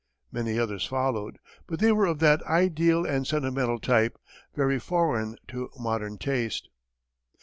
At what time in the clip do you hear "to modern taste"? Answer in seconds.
5.49-6.69